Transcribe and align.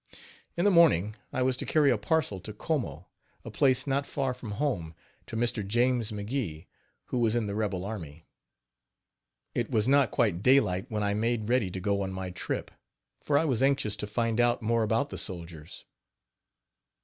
In 0.57 0.65
the 0.65 0.71
morning 0.71 1.15
I 1.31 1.43
was 1.43 1.55
to 1.57 1.63
carry 1.67 1.91
a 1.91 1.97
parcel 1.99 2.39
to 2.39 2.53
Como, 2.53 3.05
a 3.45 3.51
place 3.51 3.85
not 3.85 4.07
far 4.07 4.33
from 4.33 4.53
home, 4.53 4.95
to 5.27 5.35
Mr. 5.35 5.63
James 5.63 6.11
McGee, 6.11 6.65
who 7.05 7.19
was 7.19 7.35
in 7.35 7.45
the 7.45 7.53
rebel 7.53 7.85
army. 7.85 8.25
It 9.53 9.69
was 9.69 9.87
not 9.87 10.09
quite 10.09 10.41
daylight 10.41 10.87
when 10.89 11.03
I 11.03 11.13
made 11.13 11.49
ready 11.49 11.69
to 11.69 11.79
go 11.79 12.01
on 12.01 12.11
my 12.11 12.31
trip, 12.31 12.71
for 13.21 13.37
I 13.37 13.45
was 13.45 13.61
anxious 13.61 13.95
to 13.97 14.07
find 14.07 14.41
out 14.41 14.63
more 14.63 14.81
about 14.81 15.11
the 15.11 15.19
soldiers. 15.19 15.85